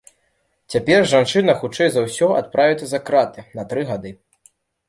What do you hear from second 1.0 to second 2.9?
жанчына, хутчэй за ўсё, адправіцца